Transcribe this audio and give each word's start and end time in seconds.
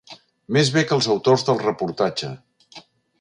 Més 0.55 0.69
bé 0.77 0.83
que 0.91 0.95
els 0.97 1.09
autors 1.15 1.45
del 1.49 1.61
reportatge. 1.65 2.31